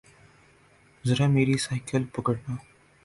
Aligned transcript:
ذرامیری 1.07 1.57
cycle 1.65 2.03
پکڑنا 2.13 2.53